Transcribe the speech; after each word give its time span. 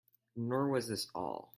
Nor 0.35 0.69
was 0.69 0.87
this 0.87 1.07
all. 1.13 1.49